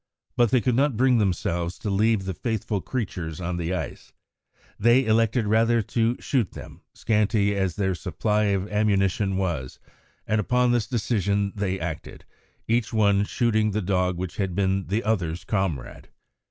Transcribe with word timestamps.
But 0.35 0.49
they 0.49 0.61
could 0.61 0.73
not 0.73 0.97
bring 0.97 1.19
themselves 1.19 1.77
to 1.77 1.91
leave 1.91 2.25
the 2.25 2.33
faithful 2.33 2.81
creatures 2.81 3.39
on 3.39 3.57
the 3.57 3.71
ice; 3.75 4.13
they 4.79 5.05
elected 5.05 5.45
rather 5.45 5.83
to 5.83 6.19
shoot 6.19 6.53
them, 6.53 6.81
scanty 6.95 7.55
as 7.55 7.75
their 7.75 7.93
supply 7.93 8.45
of 8.45 8.67
ammunition 8.71 9.37
was, 9.37 9.77
and 10.25 10.41
upon 10.41 10.71
this 10.71 10.87
decision 10.87 11.53
they 11.55 11.79
acted, 11.79 12.25
each 12.67 12.91
one 12.91 13.25
shooting 13.25 13.69
the 13.69 13.81
dog 13.83 14.17
which 14.17 14.37
had 14.37 14.55
been 14.55 14.87
the 14.87 15.03
other's 15.03 15.43
comrade. 15.43 16.09